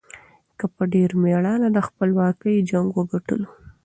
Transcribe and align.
هغه 0.55 0.65
په 0.75 0.83
ډېر 0.93 1.09
مېړانه 1.23 1.67
د 1.75 1.79
خپلواکۍ 1.87 2.55
جنګ 2.69 2.87
وګټلو. 2.93 3.47